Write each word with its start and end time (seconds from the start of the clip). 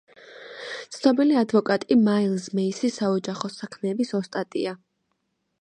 ცნობილი 0.95 1.37
ადვოკატი 1.41 1.99
მაილზ 2.07 2.49
მეისი 2.61 2.93
საოჯახო 2.97 3.53
საქმეების 3.59 4.19
ოსტატია. 4.23 4.77